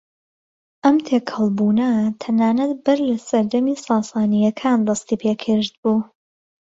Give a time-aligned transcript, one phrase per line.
[0.85, 1.89] ئەم تێكەڵبوونە
[2.21, 5.99] تەنانەت بەر لە سەردەمی ساسانیەكان دەستی پێكردبوو